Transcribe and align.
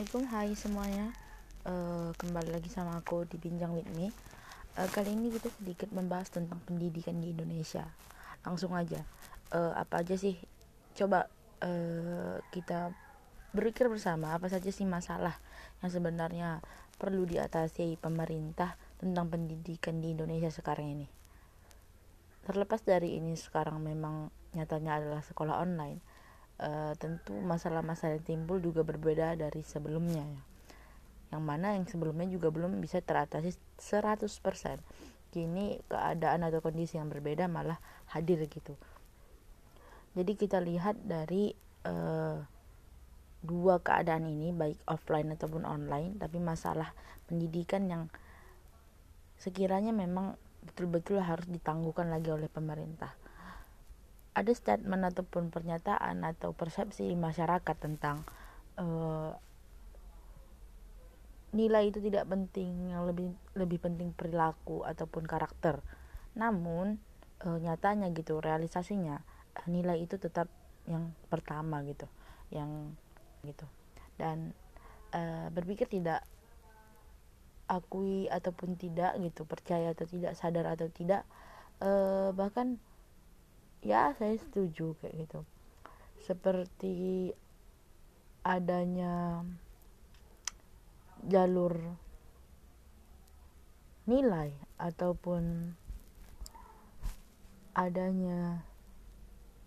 Assalamualaikum, 0.00 0.32
hai 0.32 0.56
semuanya. 0.56 1.06
Uh, 1.60 2.08
kembali 2.16 2.56
lagi 2.56 2.72
sama 2.72 2.96
aku 2.96 3.28
di 3.28 3.36
Bincang 3.36 3.76
with 3.76 3.84
Me. 3.92 4.08
Uh, 4.72 4.88
kali 4.88 5.12
ini 5.12 5.28
kita 5.28 5.52
sedikit 5.52 5.92
membahas 5.92 6.32
tentang 6.32 6.56
pendidikan 6.64 7.20
di 7.20 7.36
Indonesia. 7.36 7.84
Langsung 8.40 8.72
aja, 8.72 9.04
uh, 9.52 9.76
apa 9.76 10.00
aja 10.00 10.16
sih? 10.16 10.40
Coba 10.96 11.28
uh, 11.60 12.40
kita 12.48 12.96
berpikir 13.52 13.92
bersama 13.92 14.32
apa 14.32 14.48
saja 14.48 14.72
sih 14.72 14.88
masalah 14.88 15.36
yang 15.84 15.92
sebenarnya 15.92 16.64
perlu 16.96 17.28
diatasi 17.28 18.00
pemerintah 18.00 18.80
tentang 18.96 19.28
pendidikan 19.28 20.00
di 20.00 20.16
Indonesia 20.16 20.48
sekarang 20.48 20.96
ini. 20.96 21.12
Terlepas 22.48 22.80
dari 22.88 23.20
ini 23.20 23.36
sekarang 23.36 23.84
memang 23.84 24.32
nyatanya 24.56 24.96
adalah 24.96 25.20
sekolah 25.20 25.60
online 25.60 26.00
uh, 26.60 26.92
tentu 27.00 27.32
masalah-masalah 27.40 28.20
yang 28.20 28.24
timbul 28.24 28.60
juga 28.60 28.84
berbeda 28.84 29.34
dari 29.34 29.64
sebelumnya 29.64 30.22
ya. 30.22 30.42
Yang 31.36 31.42
mana 31.42 31.78
yang 31.78 31.86
sebelumnya 31.88 32.28
juga 32.28 32.52
belum 32.52 32.78
bisa 32.78 33.00
teratasi 33.00 33.56
100%. 33.80 34.28
Kini 35.30 35.78
keadaan 35.86 36.42
atau 36.42 36.58
kondisi 36.60 36.98
yang 36.98 37.08
berbeda 37.08 37.46
malah 37.46 37.78
hadir 38.12 38.42
gitu. 38.50 38.74
Jadi 40.18 40.32
kita 40.34 40.58
lihat 40.58 40.98
dari 41.06 41.54
uh, 41.86 42.42
dua 43.40 43.78
keadaan 43.80 44.26
ini 44.26 44.50
baik 44.50 44.82
offline 44.90 45.30
ataupun 45.32 45.62
online, 45.62 46.18
tapi 46.18 46.42
masalah 46.42 46.92
pendidikan 47.30 47.86
yang 47.86 48.02
sekiranya 49.38 49.94
memang 49.94 50.34
betul-betul 50.66 51.22
harus 51.22 51.46
ditangguhkan 51.48 52.10
lagi 52.12 52.28
oleh 52.28 52.50
pemerintah 52.50 53.19
ada 54.40 54.52
statement 54.56 55.04
ataupun 55.04 55.52
pernyataan 55.52 56.24
atau 56.24 56.56
persepsi 56.56 57.12
masyarakat 57.12 57.76
tentang 57.76 58.24
uh, 58.80 59.36
nilai 61.52 61.92
itu 61.92 62.00
tidak 62.00 62.24
penting 62.24 62.88
yang 62.88 63.04
lebih 63.04 63.36
lebih 63.52 63.76
penting 63.84 64.16
perilaku 64.16 64.80
ataupun 64.88 65.28
karakter. 65.28 65.84
Namun 66.40 66.96
uh, 67.44 67.58
nyatanya 67.60 68.08
gitu 68.16 68.40
realisasinya 68.40 69.20
uh, 69.60 69.66
nilai 69.68 70.00
itu 70.00 70.16
tetap 70.16 70.48
yang 70.88 71.12
pertama 71.28 71.84
gitu 71.84 72.08
yang 72.48 72.96
gitu. 73.44 73.68
Dan 74.16 74.56
uh, 75.12 75.52
berpikir 75.52 75.84
tidak 75.84 76.24
akui 77.68 78.26
ataupun 78.32 78.80
tidak 78.80 79.20
gitu 79.20 79.44
percaya 79.44 79.92
atau 79.92 80.08
tidak 80.08 80.34
sadar 80.34 80.66
atau 80.74 80.88
tidak 80.90 81.22
bahkan 82.36 82.76
ya 83.80 84.12
saya 84.16 84.36
setuju 84.36 84.96
kayak 85.00 85.26
gitu. 85.26 85.40
Seperti 86.20 87.32
adanya 88.44 89.44
jalur 91.24 91.76
nilai 94.08 94.56
ataupun 94.80 95.76
adanya 97.76 98.64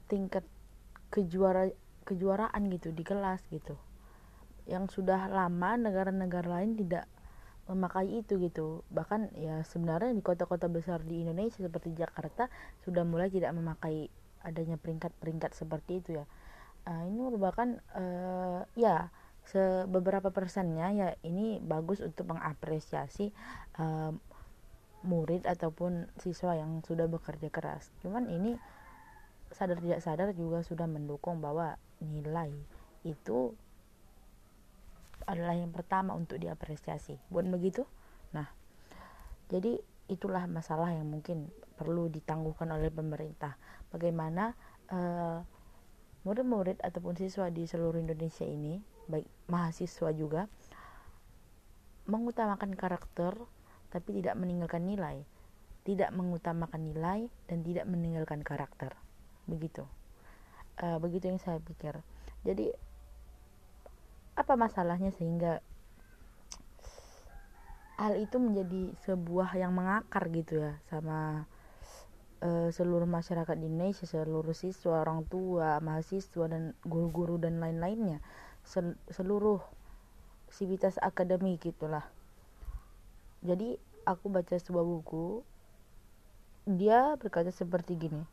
tingkat 0.09 0.45
kejuara 1.13 1.69
kejuaraan 2.03 2.67
gitu 2.73 2.91
di 2.91 3.05
kelas 3.05 3.45
gitu. 3.49 3.77
Yang 4.67 4.99
sudah 4.99 5.29
lama 5.29 5.77
negara-negara 5.79 6.59
lain 6.59 6.75
tidak 6.75 7.07
memakai 7.67 8.19
itu 8.19 8.39
gitu. 8.39 8.83
Bahkan 8.91 9.35
ya 9.39 9.63
sebenarnya 9.63 10.11
di 10.11 10.23
kota-kota 10.23 10.67
besar 10.67 10.99
di 11.03 11.23
Indonesia 11.23 11.63
seperti 11.63 11.95
Jakarta 11.95 12.51
sudah 12.83 13.07
mulai 13.07 13.31
tidak 13.31 13.55
memakai 13.55 14.11
adanya 14.43 14.75
peringkat-peringkat 14.75 15.55
seperti 15.55 16.03
itu 16.03 16.09
ya. 16.19 16.25
Uh, 16.83 17.07
ini 17.07 17.19
merupakan 17.23 17.79
uh, 17.95 18.67
ya 18.75 19.07
beberapa 19.91 20.31
persennya 20.31 20.87
ya 20.95 21.07
ini 21.27 21.59
bagus 21.59 21.99
untuk 21.99 22.31
mengapresiasi 22.31 23.35
uh, 23.75 24.15
murid 25.03 25.43
ataupun 25.43 26.07
siswa 26.19 26.55
yang 26.55 26.79
sudah 26.83 27.07
bekerja 27.11 27.51
keras. 27.51 27.91
Cuman 27.99 28.31
ini 28.31 28.55
sadar 29.51 29.79
tidak 29.83 30.01
sadar 30.01 30.29
juga 30.31 30.63
sudah 30.63 30.87
mendukung 30.87 31.43
bahwa 31.43 31.75
nilai 31.99 32.51
itu 33.03 33.55
adalah 35.25 35.55
yang 35.55 35.71
pertama 35.71 36.13
untuk 36.13 36.39
diapresiasi. 36.39 37.19
Bukan 37.31 37.51
begitu? 37.51 37.83
Nah 38.35 38.47
jadi 39.51 39.77
itulah 40.11 40.49
masalah 40.49 40.91
yang 40.91 41.07
mungkin 41.07 41.49
perlu 41.75 42.11
ditangguhkan 42.11 42.69
oleh 42.73 42.91
pemerintah. 42.91 43.55
Bagaimana 43.89 44.53
uh, 44.91 45.39
murid-murid 46.23 46.79
ataupun 46.79 47.19
siswa 47.19 47.51
di 47.51 47.67
seluruh 47.67 47.99
Indonesia 47.99 48.47
ini 48.47 48.79
baik 49.11 49.27
mahasiswa 49.51 50.09
juga 50.15 50.47
mengutamakan 52.07 52.71
karakter 52.75 53.35
tapi 53.91 54.09
tidak 54.19 54.35
meninggalkan 54.39 54.83
nilai. 54.87 55.23
Tidak 55.83 56.15
mengutamakan 56.15 56.95
nilai 56.95 57.27
dan 57.45 57.59
tidak 57.61 57.85
meninggalkan 57.91 58.39
karakter. 58.39 58.95
Begitu. 59.45 59.83
Uh, 60.79 60.97
begitu 60.97 61.29
yang 61.29 61.37
saya 61.43 61.59
pikir. 61.59 61.99
Jadi 62.47 62.71
apa 64.33 64.53
masalahnya 64.57 65.13
sehingga 65.13 65.61
hal 68.01 68.17
itu 68.17 68.41
menjadi 68.41 68.91
sebuah 69.05 69.53
yang 69.55 69.71
mengakar 69.77 70.27
gitu 70.33 70.59
ya 70.59 70.73
sama 70.89 71.45
uh, 72.43 72.69
seluruh 72.69 73.07
masyarakat 73.07 73.55
di 73.55 73.65
Indonesia, 73.71 74.03
seluruh 74.03 74.51
siswa, 74.51 75.01
orang 75.05 75.23
tua, 75.29 75.79
mahasiswa 75.79 76.45
dan 76.51 76.75
guru-guru 76.83 77.39
dan 77.39 77.63
lain-lainnya, 77.63 78.19
Sel 78.67 78.99
seluruh 79.07 79.63
sivitas 80.51 80.99
akademik 80.99 81.63
gitulah. 81.63 82.05
Jadi 83.43 83.79
aku 84.03 84.27
baca 84.27 84.55
sebuah 84.55 84.83
buku, 84.83 85.43
dia 86.67 87.15
berkata 87.19 87.51
seperti 87.51 87.95
gini, 87.99 88.23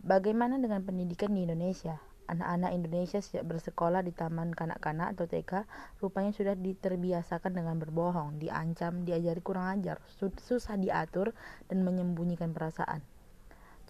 bagaimana 0.00 0.60
dengan 0.60 0.84
pendidikan 0.84 1.32
di 1.32 1.44
Indonesia? 1.44 2.00
Anak-anak 2.30 2.70
Indonesia 2.70 3.18
sejak 3.18 3.44
bersekolah 3.44 4.06
di 4.06 4.14
taman 4.14 4.54
kanak-kanak 4.54 5.18
atau 5.18 5.26
TK 5.26 5.66
rupanya 5.98 6.30
sudah 6.30 6.54
diterbiasakan 6.54 7.50
dengan 7.50 7.76
berbohong, 7.82 8.38
diancam, 8.38 9.02
diajari 9.02 9.42
kurang 9.42 9.80
ajar, 9.80 9.98
susah 10.38 10.78
diatur, 10.78 11.34
dan 11.66 11.82
menyembunyikan 11.82 12.54
perasaan. 12.54 13.02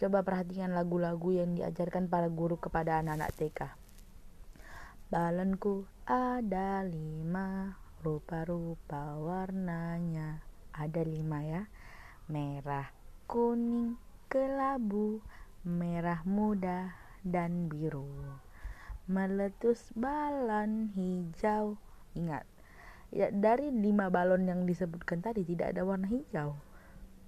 Coba 0.00 0.24
perhatikan 0.24 0.72
lagu-lagu 0.72 1.30
yang 1.36 1.54
diajarkan 1.54 2.08
para 2.08 2.26
guru 2.32 2.56
kepada 2.56 2.98
anak-anak 3.04 3.30
TK. 3.36 3.60
Balonku 5.12 5.84
ada 6.08 6.80
lima, 6.82 7.76
rupa-rupa 8.00 9.14
warnanya. 9.20 10.40
Ada 10.72 11.04
lima 11.04 11.44
ya, 11.44 11.62
merah, 12.32 12.88
kuning, 13.28 14.00
kelabu, 14.32 15.20
merah 15.68 16.24
muda, 16.24 17.01
dan 17.22 17.70
biru. 17.70 18.06
Meletus 19.06 19.90
balon 19.94 20.90
hijau. 20.94 21.78
Ingat, 22.14 22.46
ya, 23.10 23.30
dari 23.32 23.70
lima 23.70 24.12
balon 24.12 24.46
yang 24.46 24.62
disebutkan 24.68 25.22
tadi 25.22 25.42
tidak 25.42 25.74
ada 25.74 25.82
warna 25.82 26.06
hijau. 26.06 26.58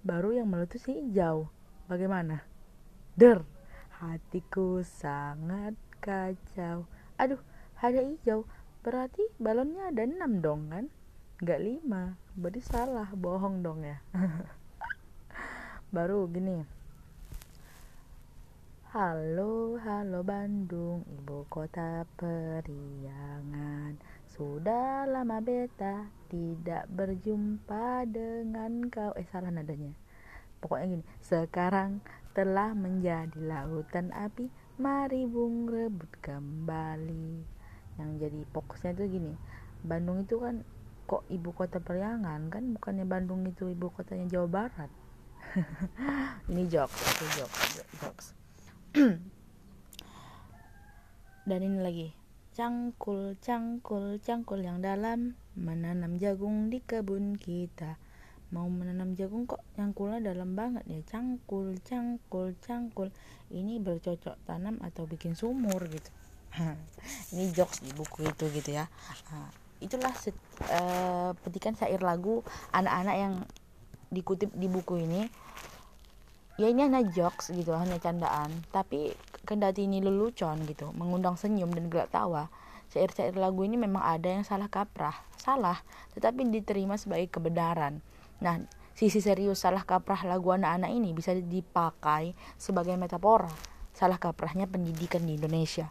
Baru 0.04 0.36
yang 0.36 0.50
meletus 0.52 0.86
hijau. 0.86 1.48
Bagaimana? 1.90 2.44
Der, 3.16 3.42
hatiku 3.98 4.82
sangat 4.84 5.74
kacau. 6.02 6.86
Aduh, 7.16 7.40
ada 7.78 8.00
hijau. 8.02 8.44
Berarti 8.84 9.24
balonnya 9.40 9.88
ada 9.88 10.04
enam 10.04 10.44
dong 10.44 10.68
kan? 10.68 10.86
Gak 11.40 11.60
lima. 11.62 12.20
Berarti 12.36 12.60
salah, 12.60 13.08
bohong 13.16 13.64
dong 13.64 13.86
ya. 13.86 13.98
Baru 15.94 16.26
gini 16.26 16.73
Halo, 18.94 19.74
halo 19.82 20.22
Bandung, 20.22 21.02
ibu 21.10 21.42
kota 21.50 22.06
periangan. 22.14 23.98
Sudah 24.30 25.02
lama 25.10 25.42
beta 25.42 26.06
tidak 26.30 26.86
berjumpa 26.94 28.06
dengan 28.06 28.86
kau. 28.94 29.10
Eh 29.18 29.26
salah 29.34 29.50
nadanya. 29.50 29.90
Pokoknya 30.62 30.94
gini, 30.94 31.04
sekarang 31.18 32.06
telah 32.38 32.70
menjadi 32.70 33.34
lautan 33.34 34.14
api. 34.14 34.46
Mari 34.78 35.26
bung 35.26 35.66
rebut 35.66 36.14
kembali. 36.22 37.42
Yang 37.98 38.10
jadi 38.22 38.40
fokusnya 38.54 38.94
itu 38.94 39.18
gini. 39.18 39.34
Bandung 39.82 40.22
itu 40.22 40.38
kan 40.38 40.62
kok 41.10 41.26
ibu 41.34 41.50
kota 41.50 41.82
periangan 41.82 42.46
kan 42.46 42.62
bukannya 42.78 43.02
Bandung 43.10 43.42
itu 43.42 43.74
ibu 43.74 43.90
kotanya 43.90 44.30
Jawa 44.30 44.46
Barat. 44.46 44.90
Ini 46.54 46.62
jokes, 46.70 46.94
itu 46.94 47.42
jokes, 47.42 47.82
jokes. 47.98 48.43
dan 51.48 51.58
ini 51.58 51.82
lagi. 51.82 52.14
Cangkul 52.54 53.34
cangkul 53.42 54.22
cangkul 54.22 54.62
yang 54.62 54.78
dalam. 54.78 55.34
Menanam 55.58 56.14
jagung 56.22 56.70
di 56.70 56.78
kebun 56.78 57.34
kita. 57.34 57.98
Mau 58.54 58.70
menanam 58.70 59.18
jagung 59.18 59.50
kok 59.50 59.66
cangkulnya 59.74 60.22
dalam 60.22 60.54
banget 60.54 60.86
ya? 60.86 61.02
Cangkul 61.10 61.74
cangkul 61.82 62.54
cangkul. 62.62 63.10
Ini 63.50 63.82
bercocok 63.82 64.38
tanam 64.46 64.78
atau 64.78 65.10
bikin 65.10 65.34
sumur 65.34 65.82
gitu. 65.90 66.10
Ini 67.34 67.50
jokes 67.50 67.82
di 67.82 67.90
buku 67.90 68.30
itu 68.30 68.46
gitu 68.54 68.70
ya. 68.78 68.86
Itulah 69.82 70.14
set, 70.14 70.38
uh, 70.70 71.34
petikan 71.42 71.74
syair 71.74 71.98
lagu 71.98 72.46
anak-anak 72.70 73.16
yang 73.18 73.34
dikutip 74.14 74.54
di 74.54 74.70
buku 74.70 75.02
ini 75.02 75.26
ya 76.54 76.70
ini 76.70 76.86
hanya 76.86 77.02
jokes 77.02 77.50
gitu 77.50 77.74
hanya 77.74 77.98
candaan. 77.98 78.50
Tapi 78.70 79.14
kendati 79.44 79.86
ini 79.86 80.00
lelucon 80.00 80.62
gitu 80.64 80.90
mengundang 80.96 81.36
senyum 81.36 81.68
dan 81.74 81.92
gelak 81.92 82.08
tawa 82.08 82.48
syair-syair 82.94 83.34
lagu 83.34 83.66
ini 83.66 83.74
memang 83.74 84.00
ada 84.00 84.30
yang 84.30 84.46
salah 84.46 84.70
kaprah. 84.70 85.18
Salah 85.34 85.82
tetapi 86.14 86.46
diterima 86.48 86.94
sebagai 86.94 87.26
kebenaran. 87.26 87.98
Nah 88.38 88.62
sisi 88.94 89.18
serius 89.18 89.66
salah 89.66 89.82
kaprah 89.82 90.22
lagu 90.22 90.54
anak-anak 90.54 90.90
ini 90.94 91.10
bisa 91.10 91.34
dipakai 91.34 92.38
sebagai 92.54 92.94
metafora. 92.94 93.50
Salah 93.94 94.18
kaprahnya 94.18 94.70
pendidikan 94.70 95.22
di 95.26 95.38
Indonesia. 95.38 95.90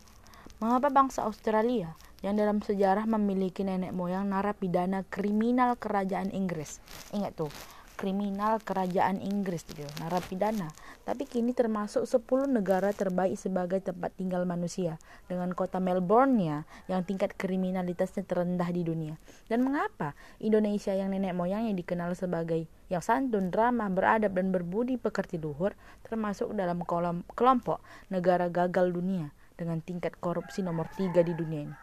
Mengapa 0.64 0.88
bangsa 0.88 1.28
Australia 1.28 1.92
yang 2.24 2.40
dalam 2.40 2.64
sejarah 2.64 3.04
memiliki 3.04 3.68
nenek 3.68 3.92
moyang 3.92 4.32
narapidana 4.32 5.04
kriminal 5.12 5.76
kerajaan 5.76 6.32
Inggris? 6.32 6.80
Ingat 7.12 7.36
tuh 7.36 7.52
kriminal 7.96 8.60
kerajaan 8.60 9.22
Inggris 9.24 9.64
gitu, 9.70 9.88
narapidana. 10.02 10.70
Tapi 11.04 11.28
kini 11.28 11.56
termasuk 11.56 12.04
10 12.08 12.50
negara 12.50 12.92
terbaik 12.92 13.36
sebagai 13.40 13.80
tempat 13.84 14.14
tinggal 14.16 14.44
manusia 14.44 15.00
dengan 15.28 15.52
kota 15.52 15.78
Melbourne-nya 15.80 16.68
yang 16.92 17.02
tingkat 17.04 17.36
kriminalitasnya 17.36 18.24
terendah 18.28 18.70
di 18.72 18.84
dunia. 18.84 19.16
Dan 19.48 19.64
mengapa 19.64 20.16
Indonesia 20.40 20.92
yang 20.96 21.12
nenek 21.12 21.36
moyangnya 21.36 21.76
dikenal 21.76 22.16
sebagai 22.16 22.66
yang 22.92 23.02
santun, 23.02 23.50
ramah, 23.50 23.90
beradab 23.90 24.38
dan 24.38 24.54
berbudi 24.54 25.02
pekerti 25.02 25.42
luhur 25.42 25.74
termasuk 26.06 26.54
dalam 26.54 26.84
kolom, 26.86 27.26
kelompok 27.34 27.82
negara 28.14 28.52
gagal 28.52 28.94
dunia 28.94 29.34
dengan 29.58 29.82
tingkat 29.82 30.18
korupsi 30.20 30.66
nomor 30.66 30.90
3 30.94 31.24
di 31.24 31.34
dunia 31.34 31.62
ini. 31.70 31.76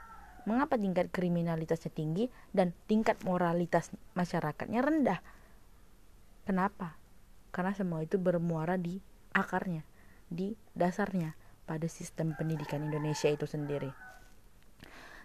Mengapa 0.48 0.80
tingkat 0.80 1.12
kriminalitasnya 1.12 1.92
tinggi 1.92 2.32
dan 2.50 2.72
tingkat 2.88 3.20
moralitas 3.28 3.92
masyarakatnya 4.16 4.80
rendah? 4.80 5.20
Kenapa? 6.50 6.98
Karena 7.54 7.70
semua 7.78 8.02
itu 8.02 8.18
bermuara 8.18 8.74
di 8.74 8.98
akarnya, 9.38 9.86
di 10.26 10.58
dasarnya 10.74 11.38
pada 11.62 11.86
sistem 11.86 12.34
pendidikan 12.34 12.90
Indonesia 12.90 13.30
itu 13.30 13.46
sendiri. 13.46 13.86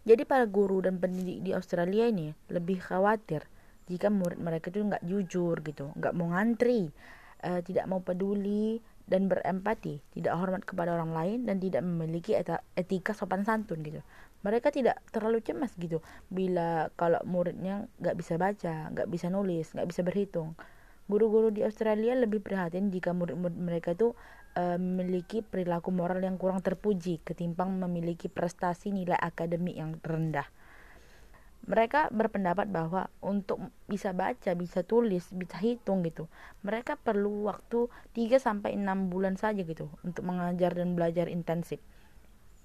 Jadi 0.06 0.22
para 0.22 0.46
guru 0.46 0.86
dan 0.86 1.02
pendidik 1.02 1.42
di 1.42 1.50
Australia 1.58 2.06
ini 2.06 2.30
lebih 2.54 2.78
khawatir 2.78 3.42
jika 3.90 4.14
murid 4.14 4.38
mereka 4.38 4.70
itu 4.70 4.86
nggak 4.86 5.02
jujur 5.02 5.66
gitu, 5.66 5.90
nggak 5.98 6.14
mau 6.14 6.30
ngantri, 6.30 6.94
uh, 7.42 7.58
tidak 7.66 7.90
mau 7.90 8.06
peduli 8.06 8.78
dan 9.10 9.26
berempati, 9.26 10.06
tidak 10.14 10.38
hormat 10.38 10.62
kepada 10.62 10.94
orang 10.94 11.10
lain 11.10 11.40
dan 11.50 11.58
tidak 11.58 11.82
memiliki 11.82 12.38
etika 12.78 13.18
sopan 13.18 13.42
santun 13.42 13.82
gitu. 13.82 14.06
Mereka 14.46 14.70
tidak 14.70 15.02
terlalu 15.10 15.42
cemas 15.42 15.74
gitu 15.74 16.06
bila 16.30 16.94
kalau 16.94 17.18
muridnya 17.26 17.90
nggak 17.98 18.14
bisa 18.14 18.38
baca, 18.38 18.94
nggak 18.94 19.10
bisa 19.10 19.34
nulis, 19.34 19.74
nggak 19.74 19.90
bisa 19.90 20.06
berhitung 20.06 20.54
Guru-guru 21.06 21.54
di 21.54 21.62
Australia 21.62 22.18
lebih 22.18 22.42
prihatin 22.42 22.90
jika 22.90 23.14
murid-murid 23.14 23.62
mereka 23.62 23.94
itu 23.94 24.18
uh, 24.58 24.78
memiliki 24.82 25.46
perilaku 25.46 25.94
moral 25.94 26.18
yang 26.26 26.42
kurang 26.42 26.66
terpuji 26.66 27.22
ketimbang 27.22 27.78
memiliki 27.78 28.26
prestasi 28.26 28.90
nilai 28.90 29.14
akademik 29.14 29.78
yang 29.78 30.02
rendah. 30.02 30.50
Mereka 31.66 32.14
berpendapat 32.14 32.70
bahwa 32.70 33.10
untuk 33.26 33.58
bisa 33.90 34.14
baca, 34.14 34.54
bisa 34.54 34.86
tulis, 34.86 35.30
bisa 35.34 35.58
hitung 35.58 36.06
gitu, 36.06 36.30
mereka 36.62 36.94
perlu 36.94 37.50
waktu 37.50 37.90
3 38.14 38.38
sampai 38.38 38.78
6 38.78 39.10
bulan 39.10 39.34
saja 39.34 39.66
gitu 39.66 39.90
untuk 40.06 40.26
mengajar 40.30 40.78
dan 40.78 40.94
belajar 40.94 41.26
intensif. 41.26 41.82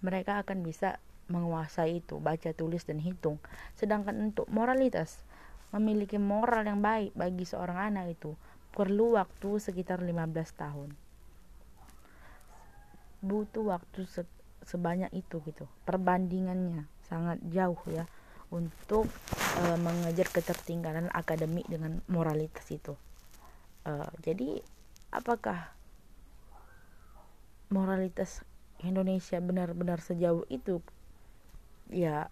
Mereka 0.04 0.44
akan 0.44 0.64
bisa 0.64 1.00
menguasai 1.32 2.04
itu, 2.04 2.20
baca, 2.20 2.52
tulis 2.52 2.84
dan 2.84 3.00
hitung. 3.00 3.40
Sedangkan 3.72 4.18
untuk 4.20 4.50
moralitas, 4.52 5.24
memiliki 5.70 6.18
moral 6.18 6.66
yang 6.66 6.82
baik 6.82 7.14
bagi 7.14 7.46
seorang 7.46 7.94
anak 7.94 8.18
itu 8.18 8.34
perlu 8.70 9.18
waktu 9.18 9.58
sekitar 9.58 10.02
15 10.02 10.10
tahun. 10.54 10.90
Butuh 13.20 13.64
waktu 13.76 14.06
se 14.06 14.22
sebanyak 14.64 15.10
itu 15.16 15.42
gitu. 15.44 15.66
Perbandingannya 15.88 16.86
sangat 17.06 17.42
jauh 17.50 17.80
ya 17.90 18.06
untuk 18.54 19.08
e, 19.58 19.62
mengejar 19.78 20.30
ketertinggalan 20.30 21.10
akademik 21.10 21.66
dengan 21.66 22.02
moralitas 22.06 22.66
itu. 22.70 22.94
E, 23.82 23.92
jadi 24.22 24.62
apakah 25.10 25.74
moralitas 27.70 28.46
Indonesia 28.82 29.38
benar-benar 29.42 30.02
sejauh 30.02 30.46
itu? 30.50 30.82
Ya 31.90 32.30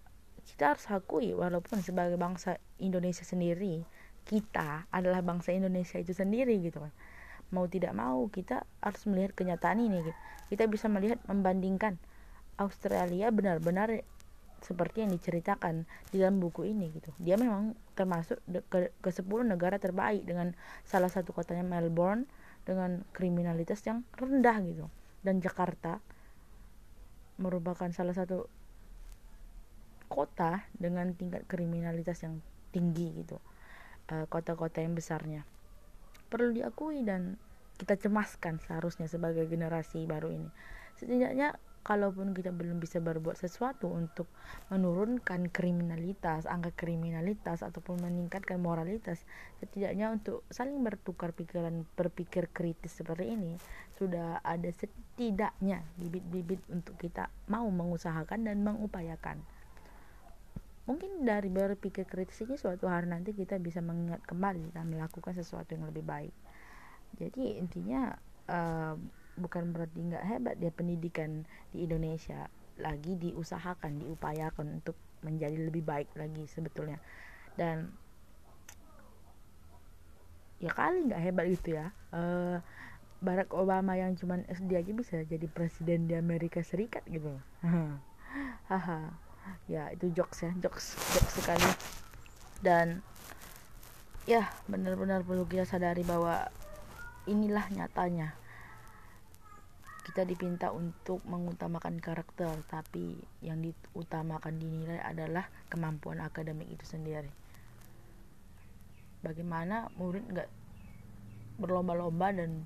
kita 0.48 0.74
harus 0.74 0.84
akui 0.88 1.36
walaupun 1.36 1.84
sebagai 1.84 2.16
bangsa 2.16 2.56
Indonesia 2.80 3.22
sendiri 3.22 3.84
kita 4.24 4.88
adalah 4.88 5.20
bangsa 5.20 5.52
Indonesia 5.52 6.00
itu 6.00 6.16
sendiri 6.16 6.56
gitu 6.64 6.80
kan 6.80 6.92
mau 7.48 7.64
tidak 7.64 7.96
mau 7.96 8.28
kita 8.28 8.64
harus 8.84 9.02
melihat 9.08 9.32
kenyataan 9.32 9.80
ini 9.80 10.04
gitu. 10.04 10.18
kita 10.52 10.68
bisa 10.68 10.86
melihat 10.88 11.16
membandingkan 11.24 11.96
Australia 12.60 13.32
benar-benar 13.32 14.04
seperti 14.58 15.06
yang 15.06 15.14
diceritakan 15.14 15.86
di 16.10 16.18
dalam 16.18 16.42
buku 16.42 16.66
ini 16.66 16.90
gitu. 16.90 17.14
Dia 17.22 17.38
memang 17.38 17.78
termasuk 17.94 18.42
ke, 18.66 18.90
ke 18.90 19.10
10 19.14 19.46
negara 19.46 19.78
terbaik 19.78 20.26
dengan 20.26 20.54
salah 20.82 21.06
satu 21.06 21.30
kotanya 21.30 21.62
Melbourne 21.62 22.26
dengan 22.66 23.06
kriminalitas 23.14 23.86
yang 23.86 24.02
rendah 24.18 24.58
gitu. 24.66 24.90
Dan 25.22 25.38
Jakarta 25.38 26.02
merupakan 27.38 27.86
salah 27.94 28.14
satu 28.18 28.50
kota 30.08 30.66
dengan 30.74 31.12
tingkat 31.14 31.44
kriminalitas 31.44 32.24
yang 32.24 32.40
tinggi 32.72 33.22
gitu. 33.22 33.38
Eh, 34.08 34.24
kota-kota 34.32 34.80
yang 34.80 34.96
besarnya. 34.96 35.44
Perlu 36.32 36.56
diakui 36.56 37.04
dan 37.04 37.36
kita 37.76 37.94
cemaskan 37.94 38.58
seharusnya 38.58 39.06
sebagai 39.06 39.44
generasi 39.46 40.08
baru 40.08 40.32
ini. 40.34 40.48
Setidaknya 40.98 41.54
kalaupun 41.86 42.36
kita 42.36 42.52
belum 42.52 42.82
bisa 42.84 43.00
berbuat 43.00 43.38
sesuatu 43.38 43.88
untuk 43.88 44.28
menurunkan 44.68 45.48
kriminalitas, 45.48 46.44
angka 46.44 46.74
kriminalitas 46.74 47.64
ataupun 47.64 48.02
meningkatkan 48.04 48.60
moralitas, 48.60 49.24
setidaknya 49.62 50.12
untuk 50.12 50.44
saling 50.52 50.80
bertukar 50.84 51.32
pikiran, 51.32 51.88
berpikir 51.96 52.52
kritis 52.52 52.92
seperti 52.92 53.32
ini 53.32 53.56
sudah 53.96 54.44
ada 54.44 54.68
setidaknya 54.68 55.80
bibit-bibit 55.96 56.60
untuk 56.68 56.98
kita 57.00 57.32
mau 57.48 57.68
mengusahakan 57.72 58.44
dan 58.44 58.60
mengupayakan 58.60 59.40
mungkin 60.88 61.20
dari 61.20 61.52
berpikir 61.52 62.08
kritis 62.08 62.40
ini 62.48 62.56
suatu 62.56 62.88
hari 62.88 63.12
nanti 63.12 63.36
kita 63.36 63.60
bisa 63.60 63.84
mengingat 63.84 64.24
kembali 64.24 64.72
dan 64.72 64.88
melakukan 64.88 65.36
sesuatu 65.36 65.76
yang 65.76 65.84
lebih 65.84 66.00
baik. 66.00 66.32
Jadi 67.20 67.60
intinya 67.60 68.16
uh, 68.48 68.96
bukan 69.36 69.76
berarti 69.76 70.00
nggak 70.00 70.24
hebat 70.24 70.54
dia 70.56 70.72
pendidikan 70.72 71.44
di 71.76 71.84
Indonesia 71.84 72.48
lagi 72.80 73.20
diusahakan 73.20 74.00
diupayakan 74.00 74.80
untuk 74.80 74.96
menjadi 75.20 75.60
lebih 75.60 75.84
baik 75.84 76.08
lagi 76.16 76.48
sebetulnya. 76.48 76.96
Dan 77.52 77.92
ya 80.56 80.72
kali 80.72 81.12
nggak 81.12 81.20
hebat 81.20 81.44
gitu 81.52 81.76
ya. 81.76 81.92
Uh, 82.08 82.64
Barack 83.18 83.50
Obama 83.52 83.98
yang 83.98 84.16
cuman 84.16 84.46
SD 84.46 84.78
aja 84.78 84.92
bisa 84.94 85.16
jadi 85.26 85.50
presiden 85.50 86.06
di 86.06 86.14
Amerika 86.14 86.62
Serikat 86.62 87.02
gitu 87.10 87.34
haha 88.70 89.10
ya 89.68 89.92
itu 89.92 90.10
jokes 90.12 90.44
ya 90.44 90.50
jokes 90.58 90.96
jokes 91.14 91.34
sekali. 91.38 91.68
Dan 92.58 93.04
ya 94.26 94.50
benar-benar 94.66 95.22
perlu 95.22 95.46
kita 95.46 95.64
sadari 95.64 96.02
bahwa 96.02 96.48
inilah 97.28 97.68
nyatanya. 97.72 98.34
Kita 100.08 100.24
dipinta 100.24 100.72
untuk 100.72 101.20
mengutamakan 101.28 102.00
karakter 102.00 102.50
tapi 102.72 103.20
yang 103.44 103.60
diutamakan 103.60 104.56
dinilai 104.56 105.04
adalah 105.04 105.46
kemampuan 105.68 106.24
akademik 106.24 106.66
itu 106.72 106.84
sendiri. 106.88 107.28
Bagaimana 109.20 109.92
murid 110.00 110.24
nggak 110.32 110.48
berlomba-lomba 111.60 112.32
dan 112.32 112.64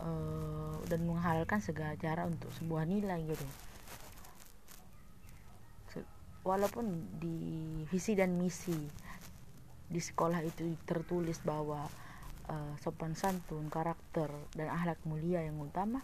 uh, 0.00 0.80
dan 0.88 1.04
menghalalkan 1.06 1.60
segala 1.62 1.94
cara 1.94 2.24
untuk 2.26 2.50
sebuah 2.56 2.88
nilai 2.88 3.20
gitu 3.28 3.69
walaupun 6.50 7.06
di 7.22 7.38
visi 7.86 8.18
dan 8.18 8.34
misi 8.34 8.74
di 9.90 9.98
sekolah 10.02 10.42
itu 10.42 10.74
tertulis 10.82 11.38
bahwa 11.46 11.86
uh, 12.50 12.74
sopan 12.82 13.14
santun, 13.14 13.70
karakter 13.70 14.30
dan 14.58 14.70
akhlak 14.70 14.98
mulia 15.06 15.42
yang 15.46 15.58
utama 15.62 16.02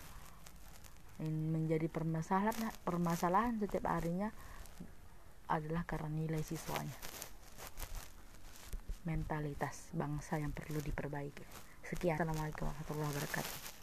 menjadi 1.27 1.89
permasalahan 1.89 2.53
permasalahan 2.85 3.57
setiap 3.57 3.89
harinya 3.89 4.29
adalah 5.49 5.87
karena 5.87 6.13
nilai 6.13 6.43
siswanya. 6.43 6.99
Mentalitas 9.07 9.95
bangsa 9.95 10.43
yang 10.43 10.51
perlu 10.51 10.83
diperbaiki. 10.83 11.47
Sekian. 11.87 12.19
Assalamualaikum 12.19 12.67
warahmatullahi 12.67 13.11
wabarakatuh 13.15 13.76